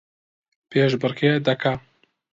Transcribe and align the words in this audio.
پێشبڕکێ 0.69 1.31
دەکا 1.45 1.73